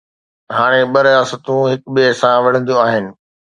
[0.57, 3.05] هاڻي ٻه رياستون هڪ ٻئي سان وڙهنديون آهن.